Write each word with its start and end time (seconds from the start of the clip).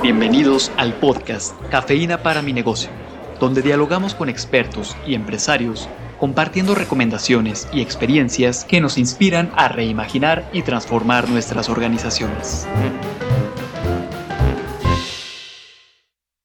Bienvenidos 0.00 0.72
al 0.78 0.94
podcast 0.94 1.54
Cafeína 1.70 2.24
para 2.24 2.42
mi 2.42 2.52
negocio, 2.52 2.90
donde 3.38 3.62
dialogamos 3.62 4.16
con 4.16 4.28
expertos 4.28 4.96
y 5.06 5.14
empresarios 5.14 5.88
compartiendo 6.18 6.74
recomendaciones 6.74 7.68
y 7.72 7.82
experiencias 7.82 8.64
que 8.64 8.80
nos 8.80 8.98
inspiran 8.98 9.52
a 9.54 9.68
reimaginar 9.68 10.48
y 10.52 10.62
transformar 10.62 11.28
nuestras 11.28 11.68
organizaciones. 11.68 12.66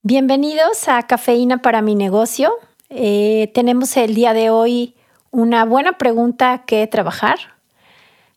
Bienvenidos 0.03 0.87
a 0.87 1.01
Cafeína 1.03 1.59
para 1.63 1.81
mi 1.81 1.95
negocio. 1.95 2.53
Eh, 2.89 3.49
tenemos 3.55 3.97
el 3.97 4.13
día 4.13 4.33
de 4.33 4.51
hoy 4.51 4.93
una 5.31 5.65
buena 5.65 5.97
pregunta 5.97 6.63
que 6.67 6.85
trabajar. 6.85 7.39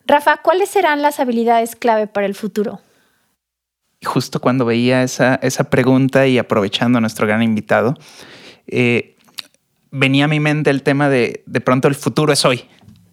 Rafa, 0.07 0.39
¿cuáles 0.39 0.71
serán 0.71 1.03
las 1.03 1.21
habilidades 1.21 1.77
clave 1.77 2.07
para 2.07 2.27
el 2.27 2.35
futuro? 2.35 2.81
Justo 4.05 4.41
cuando 4.41 4.65
veía 4.65 5.03
esa, 5.03 5.37
esa 5.37 5.65
pregunta 5.65 6.27
y 6.27 6.39
aprovechando 6.39 6.99
a 6.99 7.01
nuestro 7.01 7.27
gran 7.27 7.43
invitado, 7.43 7.95
eh, 8.67 9.17
venía 9.91 10.25
a 10.25 10.29
mi 10.29 10.41
mente 10.41 10.71
el 10.71 10.83
tema 10.83 11.09
de 11.09 11.43
de 11.47 11.61
pronto 11.61 11.89
el 11.89 11.95
futuro 11.95 12.33
es 12.33 12.45
hoy. 12.45 12.65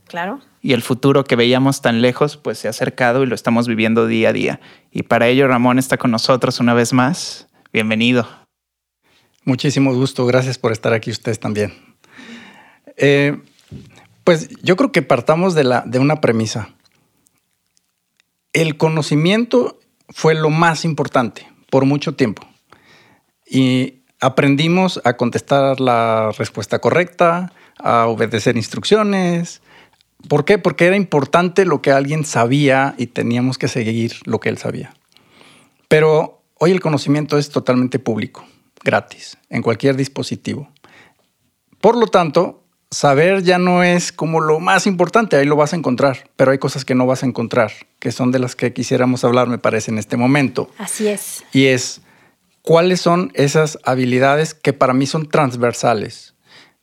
Claro. 0.07 0.39
Y 0.61 0.73
el 0.73 0.81
futuro 0.81 1.23
que 1.23 1.35
veíamos 1.35 1.81
tan 1.81 2.01
lejos, 2.01 2.37
pues 2.37 2.59
se 2.59 2.67
ha 2.67 2.71
acercado 2.71 3.23
y 3.23 3.27
lo 3.27 3.35
estamos 3.35 3.67
viviendo 3.67 4.07
día 4.07 4.29
a 4.29 4.33
día. 4.33 4.59
Y 4.91 5.03
para 5.03 5.27
ello 5.27 5.47
Ramón 5.47 5.79
está 5.79 5.97
con 5.97 6.11
nosotros 6.11 6.59
una 6.59 6.73
vez 6.73 6.93
más. 6.93 7.47
Bienvenido. 7.73 8.27
Muchísimo 9.43 9.93
gusto, 9.93 10.25
gracias 10.25 10.57
por 10.57 10.71
estar 10.71 10.93
aquí 10.93 11.11
ustedes 11.11 11.39
también. 11.39 11.73
Eh, 12.97 13.37
pues 14.23 14.49
yo 14.61 14.75
creo 14.75 14.91
que 14.91 15.01
partamos 15.01 15.53
de, 15.55 15.63
la, 15.63 15.83
de 15.85 15.99
una 15.99 16.19
premisa. 16.19 16.69
El 18.51 18.77
conocimiento 18.77 19.79
fue 20.09 20.35
lo 20.35 20.49
más 20.49 20.85
importante 20.85 21.47
por 21.69 21.85
mucho 21.85 22.15
tiempo. 22.15 22.47
Y 23.45 24.03
aprendimos 24.19 25.01
a 25.03 25.13
contestar 25.17 25.79
la 25.79 26.31
respuesta 26.37 26.79
correcta, 26.79 27.53
a 27.77 28.07
obedecer 28.07 28.57
instrucciones. 28.57 29.61
¿Por 30.27 30.45
qué? 30.45 30.57
Porque 30.57 30.85
era 30.85 30.95
importante 30.95 31.65
lo 31.65 31.81
que 31.81 31.91
alguien 31.91 32.25
sabía 32.25 32.95
y 32.97 33.07
teníamos 33.07 33.57
que 33.57 33.67
seguir 33.67 34.13
lo 34.25 34.39
que 34.39 34.49
él 34.49 34.57
sabía. 34.57 34.93
Pero 35.87 36.41
hoy 36.55 36.71
el 36.71 36.81
conocimiento 36.81 37.37
es 37.37 37.49
totalmente 37.49 37.99
público, 37.99 38.45
gratis, 38.83 39.37
en 39.49 39.61
cualquier 39.61 39.95
dispositivo. 39.95 40.69
Por 41.79 41.95
lo 41.95 42.07
tanto, 42.07 42.63
saber 42.91 43.43
ya 43.43 43.57
no 43.57 43.83
es 43.83 44.11
como 44.11 44.39
lo 44.39 44.59
más 44.59 44.87
importante, 44.87 45.35
ahí 45.35 45.45
lo 45.45 45.55
vas 45.55 45.73
a 45.73 45.75
encontrar, 45.75 46.29
pero 46.35 46.51
hay 46.51 46.57
cosas 46.57 46.85
que 46.85 46.95
no 46.95 47.05
vas 47.05 47.23
a 47.23 47.25
encontrar, 47.25 47.71
que 47.99 48.11
son 48.11 48.31
de 48.31 48.39
las 48.39 48.55
que 48.55 48.73
quisiéramos 48.73 49.23
hablar, 49.23 49.47
me 49.47 49.57
parece, 49.57 49.91
en 49.91 49.97
este 49.97 50.17
momento. 50.17 50.69
Así 50.77 51.07
es. 51.07 51.43
Y 51.51 51.65
es, 51.65 52.01
¿cuáles 52.61 53.01
son 53.01 53.31
esas 53.33 53.79
habilidades 53.83 54.53
que 54.53 54.73
para 54.73 54.93
mí 54.93 55.05
son 55.05 55.27
transversales? 55.27 56.35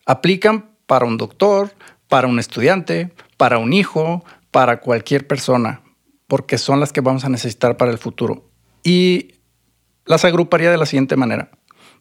Aplican 0.07 0.71
para 0.87 1.07
un 1.07 1.17
doctor, 1.17 1.73
para 2.09 2.29
un 2.29 2.39
estudiante, 2.39 3.13
para 3.37 3.59
un 3.59 3.73
hijo, 3.73 4.25
para 4.51 4.81
cualquier 4.81 5.27
persona, 5.27 5.83
porque 6.27 6.59
son 6.59 6.81
las 6.81 6.93
que 6.93 7.01
vamos 7.01 7.25
a 7.25 7.29
necesitar 7.29 7.77
para 7.77 7.91
el 7.91 7.99
futuro. 7.99 8.51
Y 8.83 9.37
las 10.05 10.25
agruparía 10.25 10.71
de 10.71 10.77
la 10.77 10.87
siguiente 10.87 11.17
manera. 11.17 11.51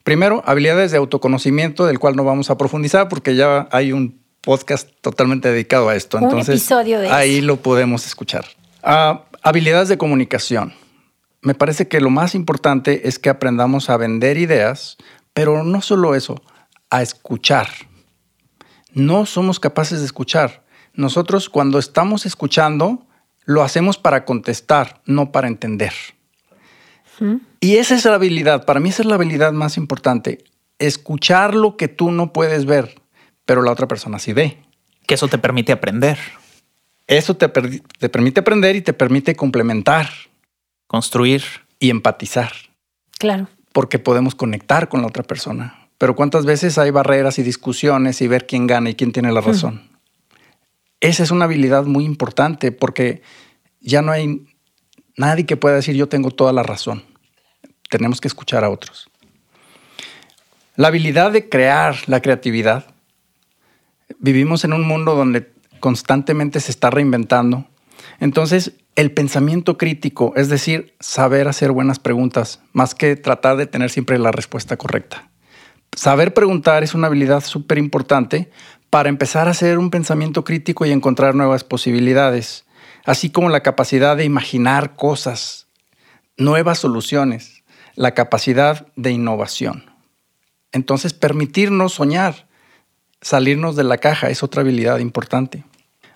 Primero, 0.03 0.43
habilidades 0.45 0.91
de 0.91 0.97
autoconocimiento, 0.97 1.85
del 1.85 1.99
cual 1.99 2.15
no 2.15 2.23
vamos 2.23 2.49
a 2.49 2.57
profundizar 2.57 3.07
porque 3.07 3.35
ya 3.35 3.67
hay 3.71 3.93
un 3.93 4.21
podcast 4.41 4.89
totalmente 5.01 5.49
dedicado 5.49 5.87
a 5.87 5.95
esto. 5.95 6.17
Entonces, 6.17 6.49
un 6.49 6.55
episodio 6.55 6.99
de 6.99 7.09
ahí 7.09 7.39
lo 7.39 7.57
podemos 7.57 8.05
escuchar. 8.05 8.45
Ah, 8.81 9.23
habilidades 9.41 9.87
de 9.87 9.97
comunicación. 9.97 10.73
Me 11.41 11.53
parece 11.55 11.87
que 11.87 12.01
lo 12.01 12.09
más 12.09 12.35
importante 12.35 13.07
es 13.07 13.17
que 13.19 13.29
aprendamos 13.29 13.89
a 13.89 13.97
vender 13.97 14.37
ideas, 14.37 14.97
pero 15.33 15.63
no 15.63 15.81
solo 15.81 16.15
eso, 16.15 16.41
a 16.89 17.01
escuchar. 17.01 17.67
No 18.93 19.25
somos 19.25 19.59
capaces 19.59 19.99
de 19.99 20.05
escuchar. 20.05 20.63
Nosotros 20.93 21.49
cuando 21.49 21.79
estamos 21.79 22.25
escuchando, 22.25 23.07
lo 23.45 23.63
hacemos 23.63 23.97
para 23.97 24.25
contestar, 24.25 25.01
no 25.05 25.31
para 25.31 25.47
entender. 25.47 25.93
Y 27.59 27.75
esa 27.77 27.95
es 27.95 28.05
la 28.05 28.15
habilidad, 28.15 28.65
para 28.65 28.79
mí 28.79 28.89
esa 28.89 29.03
es 29.03 29.07
la 29.07 29.15
habilidad 29.15 29.53
más 29.53 29.77
importante, 29.77 30.43
escuchar 30.79 31.55
lo 31.55 31.77
que 31.77 31.87
tú 31.87 32.11
no 32.11 32.33
puedes 32.33 32.65
ver, 32.65 33.01
pero 33.45 33.61
la 33.61 33.71
otra 33.71 33.87
persona 33.87 34.19
sí 34.19 34.33
ve. 34.33 34.57
Que 35.07 35.15
eso 35.15 35.27
te 35.27 35.37
permite 35.37 35.71
aprender. 35.71 36.17
Eso 37.07 37.35
te, 37.35 37.49
te 37.49 38.09
permite 38.09 38.39
aprender 38.39 38.75
y 38.75 38.81
te 38.81 38.93
permite 38.93 39.35
complementar. 39.35 40.09
Construir. 40.87 41.43
Y 41.79 41.89
empatizar. 41.89 42.53
Claro. 43.19 43.49
Porque 43.73 43.99
podemos 43.99 44.35
conectar 44.35 44.87
con 44.87 45.01
la 45.01 45.07
otra 45.07 45.23
persona. 45.23 45.89
Pero 45.97 46.15
¿cuántas 46.15 46.45
veces 46.45 46.77
hay 46.77 46.91
barreras 46.91 47.39
y 47.39 47.43
discusiones 47.43 48.21
y 48.21 48.27
ver 48.27 48.47
quién 48.47 48.67
gana 48.67 48.89
y 48.89 48.95
quién 48.95 49.11
tiene 49.11 49.31
la 49.31 49.41
razón? 49.41 49.89
Esa 51.01 51.23
es 51.23 51.31
una 51.31 51.45
habilidad 51.45 51.83
muy 51.83 52.05
importante 52.05 52.71
porque 52.71 53.21
ya 53.81 54.01
no 54.01 54.11
hay 54.11 54.45
nadie 55.17 55.45
que 55.45 55.57
pueda 55.57 55.75
decir 55.75 55.95
yo 55.95 56.07
tengo 56.07 56.31
toda 56.31 56.53
la 56.53 56.63
razón. 56.63 57.03
Tenemos 57.89 58.21
que 58.21 58.27
escuchar 58.27 58.63
a 58.63 58.69
otros. 58.69 59.09
La 60.75 60.87
habilidad 60.87 61.31
de 61.31 61.49
crear, 61.49 61.95
la 62.07 62.21
creatividad. 62.21 62.85
Vivimos 64.19 64.63
en 64.63 64.73
un 64.73 64.87
mundo 64.87 65.15
donde 65.15 65.51
constantemente 65.79 66.59
se 66.59 66.71
está 66.71 66.89
reinventando. 66.89 67.67
Entonces, 68.19 68.73
el 68.95 69.11
pensamiento 69.11 69.77
crítico, 69.77 70.33
es 70.35 70.49
decir, 70.49 70.95
saber 70.99 71.47
hacer 71.47 71.71
buenas 71.71 71.99
preguntas, 71.99 72.61
más 72.71 72.95
que 72.95 73.15
tratar 73.15 73.57
de 73.57 73.65
tener 73.65 73.89
siempre 73.89 74.17
la 74.17 74.31
respuesta 74.31 74.77
correcta. 74.77 75.29
Saber 75.95 76.33
preguntar 76.33 76.83
es 76.83 76.95
una 76.95 77.07
habilidad 77.07 77.43
súper 77.43 77.77
importante 77.77 78.49
para 78.89 79.09
empezar 79.09 79.47
a 79.47 79.51
hacer 79.51 79.77
un 79.77 79.89
pensamiento 79.89 80.43
crítico 80.43 80.85
y 80.85 80.91
encontrar 80.91 81.35
nuevas 81.35 81.63
posibilidades 81.63 82.65
así 83.03 83.29
como 83.29 83.49
la 83.49 83.61
capacidad 83.61 84.17
de 84.17 84.25
imaginar 84.25 84.95
cosas, 84.95 85.67
nuevas 86.37 86.79
soluciones, 86.79 87.63
la 87.95 88.13
capacidad 88.13 88.87
de 88.95 89.11
innovación. 89.11 89.91
Entonces, 90.71 91.13
permitirnos 91.13 91.93
soñar, 91.93 92.47
salirnos 93.21 93.75
de 93.75 93.83
la 93.83 93.97
caja 93.97 94.29
es 94.29 94.43
otra 94.43 94.61
habilidad 94.61 94.99
importante. 94.99 95.63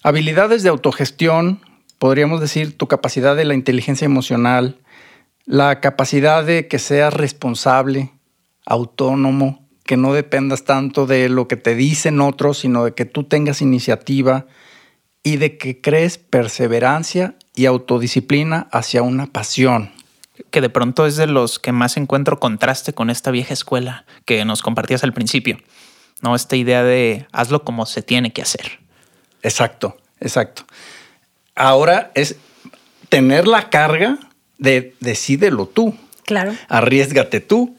Habilidades 0.04 0.64
de 0.64 0.70
autogestión, 0.70 1.62
podríamos 2.00 2.42
decir 2.42 2.78
tu 2.78 2.88
capacidad 2.88 3.36
de 3.36 3.46
la 3.46 3.54
inteligencia 3.54 4.06
emocional, 4.06 4.80
la 5.46 5.80
capacidad 5.80 6.44
de 6.44 6.68
que 6.68 6.80
seas 6.80 7.14
responsable, 7.14 8.12
autónomo, 8.66 9.68
que 9.86 9.98
no 9.98 10.14
dependas 10.14 10.66
tanto 10.66 11.06
de 11.06 11.30
lo 11.30 11.48
que 11.48 11.56
te 11.56 11.76
dicen 11.76 12.20
otros, 12.20 12.60
sino 12.60 12.84
de 12.84 12.94
que 12.94 13.06
tú 13.06 13.24
tengas 13.24 13.62
iniciativa, 13.62 14.46
y 15.28 15.36
de 15.36 15.58
que 15.58 15.82
crees 15.82 16.18
perseverancia 16.18 17.36
y 17.54 17.66
autodisciplina 17.66 18.70
hacia 18.72 19.02
una 19.02 19.26
pasión. 19.26 19.92
Que 20.52 20.62
de 20.62 20.70
pronto 20.70 21.06
es 21.06 21.18
de 21.18 21.28
los 21.28 21.60
que 21.60 21.74
más 21.74 21.98
encuentro 21.98 22.40
contraste 22.40 22.94
con 22.94 23.10
esta 23.10 23.30
vieja 23.30 23.54
escuela 23.54 24.06
que 24.24 24.46
nos 24.46 24.62
compartías 24.62 25.04
al 25.04 25.12
principio. 25.12 25.58
¿no? 26.22 26.34
Esta 26.34 26.56
idea 26.56 26.82
de 26.82 27.28
hazlo 27.34 27.66
como 27.66 27.86
se 27.86 28.02
tiene 28.02 28.32
que 28.32 28.42
hacer. 28.42 28.80
Exacto, 29.44 29.98
exacto. 30.22 30.64
Ahora 31.56 32.10
es 32.16 32.38
tener 33.10 33.50
la 33.50 33.70
carga 33.70 34.20
de 34.58 34.96
decídelo 35.02 35.66
tú. 35.66 35.94
Claro. 36.26 36.56
Arriesgate 36.70 37.42
tú, 37.42 37.76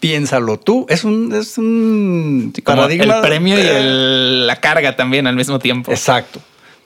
piénsalo 0.00 0.58
tú. 0.58 0.84
Es 0.90 1.04
un, 1.04 1.34
es 1.34 1.56
un 1.56 2.52
paradigma. 2.62 3.16
El 3.16 3.22
premio 3.22 3.58
y 3.58 4.46
la 4.46 4.56
carga 4.56 4.96
también 4.96 5.26
al 5.26 5.36
mismo 5.36 5.58
tiempo. 5.58 5.92
Exacto. 5.92 6.42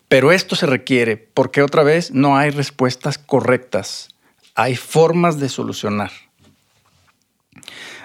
Pero 0.08 0.32
esto 0.32 0.56
se 0.56 0.66
requiere 0.66 1.16
porque 1.16 1.62
otra 1.62 1.82
vez 1.82 2.12
no 2.12 2.36
hay 2.36 2.50
respuestas 2.50 3.18
correctas, 3.18 4.08
hay 4.54 4.76
formas 4.76 5.40
de 5.40 5.48
solucionar. 5.48 6.10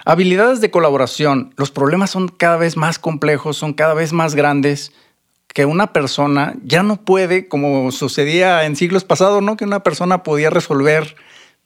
Habilidades 0.05 0.61
de 0.61 0.71
colaboración. 0.71 1.53
Los 1.57 1.71
problemas 1.71 2.09
son 2.09 2.29
cada 2.29 2.57
vez 2.57 2.77
más 2.77 2.97
complejos, 2.97 3.57
son 3.57 3.73
cada 3.73 3.93
vez 3.93 4.13
más 4.13 4.33
grandes, 4.33 4.91
que 5.53 5.65
una 5.65 5.93
persona 5.93 6.55
ya 6.63 6.83
no 6.83 7.01
puede, 7.01 7.47
como 7.47 7.91
sucedía 7.91 8.65
en 8.65 8.75
siglos 8.75 9.03
pasados, 9.03 9.43
¿no? 9.43 9.57
Que 9.57 9.65
una 9.65 9.83
persona 9.83 10.23
podía 10.23 10.49
resolver 10.49 11.15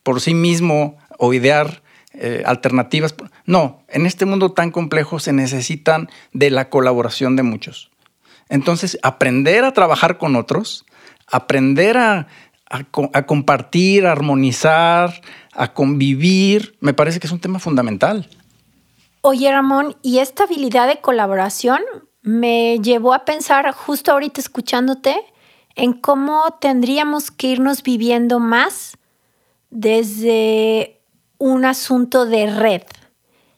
por 0.04 0.20
sí 0.20 0.34
mismo 0.34 0.98
o 1.18 1.34
idear 1.34 1.84
eh, 2.14 2.44
alternativas. 2.46 3.16
No, 3.46 3.84
en 3.88 4.06
este 4.06 4.26
mundo 4.26 4.52
tan 4.52 4.72
complejo 4.72 5.20
se 5.20 5.34
necesitan 5.34 6.10
de 6.32 6.50
la 6.50 6.70
colaboración 6.70 7.36
de 7.36 7.44
muchos. 7.44 7.92
Entonces, 8.50 8.98
aprender 9.04 9.64
a 9.64 9.74
trabajar 9.74 10.18
con 10.18 10.36
otros, 10.36 10.86
aprender 11.28 11.98
a, 11.98 12.28
compartir, 13.26 14.06
a 14.06 14.12
armonizar, 14.12 15.22
a 15.54 15.74
convivir, 15.74 16.76
me 16.80 16.94
parece 16.94 17.20
que 17.20 17.28
es 17.28 17.34
un 17.34 17.40
tema 17.40 17.60
fundamental. 17.60 18.28
Oye, 19.22 19.52
Ramón, 19.52 19.96
y 20.02 20.20
esta 20.20 20.44
habilidad 20.44 20.88
de 20.88 21.00
colaboración 21.00 21.82
me 22.22 22.80
llevó 22.80 23.14
a 23.14 23.26
pensar, 23.26 23.72
justo 23.74 24.12
ahorita 24.12 24.42
escuchándote, 24.42 25.16
en 25.76 25.94
cómo 25.94 26.58
tendríamos 26.60 27.32
que 27.32 27.48
irnos 27.48 27.84
viviendo 27.84 28.40
más 28.40 28.98
desde 29.70 31.02
un 31.38 31.66
asunto 31.66 32.26
de 32.26 32.48
red. 32.48 32.84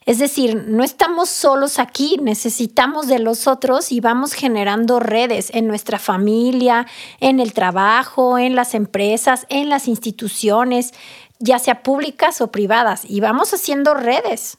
Es 0.06 0.19
decir, 0.19 0.66
no 0.68 0.84
estamos 0.84 1.30
solos 1.30 1.80
aquí, 1.80 2.18
necesitamos 2.22 3.07
de 3.07 3.18
los 3.18 3.48
otros 3.48 3.92
y 3.92 4.02
vamos 4.02 4.34
generando 4.34 5.00
redes 5.00 5.50
en 5.52 5.68
nuestra 5.68 5.98
familia, 5.98 6.86
en 7.19 7.40
el 7.40 7.54
trabajo, 7.54 8.38
en 8.38 8.56
las 8.56 8.75
empresas, 8.75 9.48
en 9.50 9.69
las 9.69 9.88
instituciones, 9.88 10.94
ya 11.40 11.57
sea 11.57 11.81
públicas 11.81 12.40
o 12.42 12.52
privadas, 12.52 13.04
y 13.04 13.19
vamos 13.19 13.52
haciendo 13.54 13.96
redes. 13.96 14.57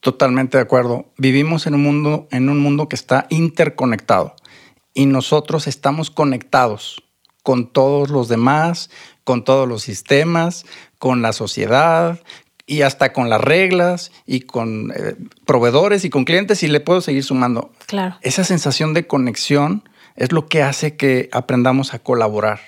Totalmente 0.00 0.56
de 0.56 0.62
acuerdo. 0.62 1.06
Vivimos 1.18 1.66
en 1.66 1.74
un 1.74 1.82
mundo, 1.82 2.28
en 2.30 2.48
un 2.48 2.60
mundo 2.60 2.88
que 2.88 2.94
está 2.94 3.26
interconectado 3.28 4.36
y 4.94 5.06
nosotros 5.06 5.66
estamos 5.66 6.10
conectados 6.10 7.02
con 7.42 7.72
todos 7.72 8.08
los 8.10 8.28
demás, 8.28 8.90
con 9.24 9.42
todos 9.42 9.68
los 9.68 9.82
sistemas, 9.82 10.64
con 10.98 11.22
la 11.22 11.32
sociedad, 11.32 12.20
y 12.66 12.82
hasta 12.82 13.12
con 13.12 13.30
las 13.30 13.40
reglas 13.40 14.10
y 14.26 14.40
con 14.40 14.92
eh, 14.94 15.16
proveedores 15.46 16.04
y 16.04 16.10
con 16.10 16.24
clientes 16.24 16.62
y 16.62 16.68
le 16.68 16.80
puedo 16.80 17.00
seguir 17.00 17.22
sumando. 17.22 17.70
Claro. 17.86 18.16
Esa 18.22 18.44
sensación 18.44 18.92
de 18.92 19.06
conexión 19.06 19.88
es 20.16 20.32
lo 20.32 20.48
que 20.48 20.62
hace 20.62 20.96
que 20.96 21.28
aprendamos 21.32 21.94
a 21.94 22.00
colaborar. 22.00 22.60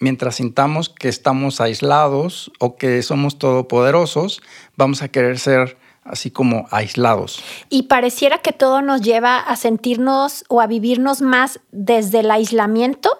Mientras 0.00 0.36
sintamos 0.36 0.88
que 0.88 1.08
estamos 1.08 1.60
aislados 1.60 2.52
o 2.58 2.76
que 2.76 3.02
somos 3.02 3.38
todopoderosos, 3.38 4.40
vamos 4.76 5.02
a 5.02 5.08
querer 5.08 5.38
ser 5.38 5.76
así 6.04 6.30
como 6.30 6.66
aislados. 6.70 7.42
Y 7.68 7.84
pareciera 7.84 8.38
que 8.38 8.52
todo 8.52 8.80
nos 8.82 9.02
lleva 9.02 9.38
a 9.38 9.56
sentirnos 9.56 10.44
o 10.48 10.60
a 10.60 10.66
vivirnos 10.66 11.20
más 11.20 11.60
desde 11.70 12.20
el 12.20 12.30
aislamiento 12.30 13.10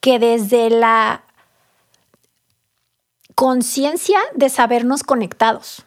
que 0.00 0.18
desde 0.18 0.70
la 0.70 1.25
conciencia 3.36 4.18
de 4.34 4.48
sabernos 4.48 5.04
conectados. 5.04 5.84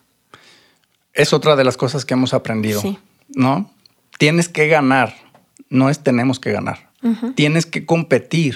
Es 1.13 1.33
otra 1.33 1.57
de 1.57 1.65
las 1.65 1.75
cosas 1.75 2.05
que 2.05 2.13
hemos 2.13 2.33
aprendido, 2.33 2.81
¿no? 3.35 3.71
Tienes 4.17 4.47
que 4.47 4.67
ganar, 4.67 5.15
no 5.69 5.89
es 5.89 5.99
tenemos 6.01 6.39
que 6.39 6.53
ganar. 6.53 6.89
Tienes 7.35 7.65
que 7.65 7.85
competir, 7.85 8.55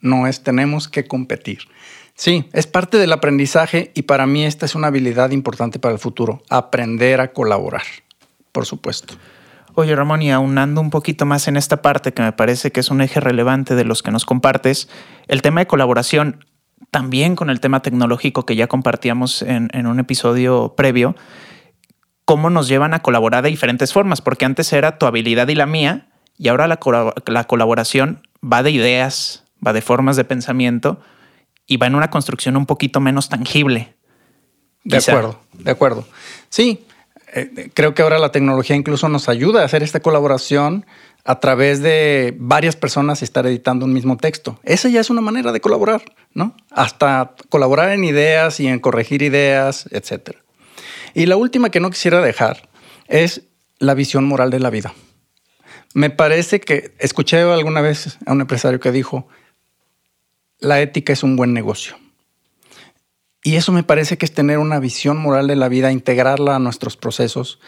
no 0.00 0.26
es 0.26 0.42
tenemos 0.42 0.88
que 0.88 1.06
competir. 1.06 1.60
Sí, 2.14 2.48
es 2.52 2.66
parte 2.66 2.98
del 2.98 3.12
aprendizaje 3.12 3.90
y 3.94 4.02
para 4.02 4.26
mí 4.26 4.44
esta 4.44 4.66
es 4.66 4.74
una 4.74 4.88
habilidad 4.88 5.30
importante 5.30 5.78
para 5.78 5.94
el 5.94 5.98
futuro, 5.98 6.42
aprender 6.50 7.20
a 7.20 7.32
colaborar, 7.32 7.84
por 8.52 8.66
supuesto. 8.66 9.14
Oye, 9.74 9.96
Ramón, 9.96 10.20
y 10.20 10.30
aunando 10.30 10.82
un 10.82 10.90
poquito 10.90 11.24
más 11.24 11.48
en 11.48 11.56
esta 11.56 11.80
parte 11.80 12.12
que 12.12 12.20
me 12.20 12.32
parece 12.32 12.72
que 12.72 12.80
es 12.80 12.90
un 12.90 13.00
eje 13.00 13.20
relevante 13.20 13.74
de 13.74 13.86
los 13.86 14.02
que 14.02 14.10
nos 14.10 14.26
compartes, 14.26 14.90
el 15.28 15.40
tema 15.40 15.60
de 15.60 15.66
colaboración 15.66 16.44
también 16.90 17.36
con 17.36 17.50
el 17.50 17.60
tema 17.60 17.80
tecnológico 17.80 18.44
que 18.44 18.56
ya 18.56 18.66
compartíamos 18.66 19.42
en, 19.42 19.86
un 19.86 20.00
episodio 20.00 20.74
previo, 20.76 21.16
cómo 22.24 22.50
nos 22.50 22.68
llevan 22.68 22.94
a 22.94 23.00
colaborar 23.00 23.42
de 23.42 23.50
diferentes 23.50 23.92
formas, 23.92 24.20
porque 24.20 24.44
antes 24.44 24.72
era 24.72 24.98
tu 24.98 25.06
habilidad 25.06 25.48
y 25.48 25.54
la 25.54 25.66
mía, 25.66 26.08
y 26.38 26.48
ahora 26.48 26.66
la, 26.66 26.76
colaboración 27.46 28.26
va 28.42 28.62
de 28.62 28.70
ideas, 28.70 29.44
va 29.64 29.72
de 29.72 29.82
formas 29.82 30.16
de 30.16 30.24
pensamiento 30.24 31.00
y 31.66 31.76
va 31.76 31.86
en 31.86 31.94
una 31.94 32.10
construcción 32.10 32.56
un 32.56 32.66
poquito 32.66 33.00
menos 33.00 33.28
tangible. 33.28 33.94
De 34.84 34.96
acuerdo, 34.96 35.40
de 35.52 35.70
acuerdo. 35.70 36.08
Sí, 36.48 36.84
eh, 37.34 37.70
creo 37.72 37.94
que 37.94 38.02
ahora 38.02 38.18
la 38.18 38.32
tecnología 38.32 38.76
incluso 38.76 39.08
nos 39.08 39.28
ayuda 39.28 39.62
a 39.62 39.64
hacer 39.64 39.82
esta 39.82 40.00
colaboración 40.00 40.84
a 41.24 41.38
través 41.38 41.80
de 41.80 42.34
varias 42.38 42.74
personas 42.76 43.22
estar 43.22 43.46
editando 43.46 43.84
un 43.84 43.92
mismo 43.92 44.16
texto. 44.16 44.58
Esa 44.64 44.88
ya 44.88 45.00
es 45.00 45.10
una 45.10 45.20
manera 45.20 45.52
de 45.52 45.60
colaborar, 45.60 46.02
¿no? 46.34 46.56
Hasta 46.70 47.34
colaborar 47.48 47.90
en 47.92 48.04
ideas 48.04 48.58
y 48.58 48.66
en 48.66 48.80
corregir 48.80 49.22
ideas, 49.22 49.88
etc. 49.92 50.36
Y 51.14 51.26
la 51.26 51.36
última 51.36 51.70
que 51.70 51.80
no 51.80 51.90
quisiera 51.90 52.20
dejar 52.20 52.68
es 53.06 53.42
la 53.78 53.94
visión 53.94 54.24
moral 54.24 54.50
de 54.50 54.60
la 54.60 54.70
vida. 54.70 54.94
Me 55.94 56.10
parece 56.10 56.60
que 56.60 56.94
escuché 56.98 57.40
alguna 57.42 57.82
vez 57.82 58.18
a 58.26 58.32
un 58.32 58.40
empresario 58.40 58.80
que 58.80 58.90
dijo, 58.90 59.28
la 60.58 60.80
ética 60.80 61.12
es 61.12 61.22
un 61.22 61.36
buen 61.36 61.52
negocio. 61.52 61.96
Y 63.44 63.56
eso 63.56 63.72
me 63.72 63.82
parece 63.82 64.16
que 64.18 64.24
es 64.24 64.32
tener 64.32 64.58
una 64.58 64.78
visión 64.78 65.18
moral 65.18 65.48
de 65.48 65.56
la 65.56 65.68
vida, 65.68 65.92
integrarla 65.92 66.56
a 66.56 66.60
nuestros 66.60 66.96
procesos, 66.96 67.58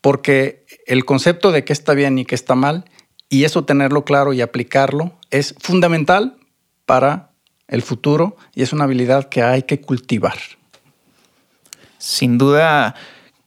porque 0.00 0.66
el 0.86 1.04
concepto 1.04 1.52
de 1.52 1.64
qué 1.64 1.72
está 1.72 1.94
bien 1.94 2.18
y 2.18 2.24
qué 2.24 2.34
está 2.34 2.54
mal 2.54 2.84
y 3.30 3.44
eso 3.44 3.64
tenerlo 3.64 4.04
claro 4.04 4.34
y 4.34 4.42
aplicarlo 4.42 5.12
es 5.30 5.54
fundamental 5.58 6.36
para 6.84 7.30
el 7.68 7.80
futuro 7.80 8.36
y 8.54 8.62
es 8.62 8.72
una 8.72 8.84
habilidad 8.84 9.28
que 9.28 9.42
hay 9.42 9.62
que 9.62 9.80
cultivar. 9.80 10.36
Sin 11.98 12.36
duda, 12.36 12.96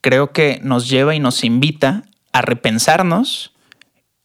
creo 0.01 0.31
que 0.31 0.59
nos 0.63 0.89
lleva 0.89 1.13
y 1.13 1.19
nos 1.19 1.43
invita 1.43 2.03
a 2.31 2.41
repensarnos 2.41 3.53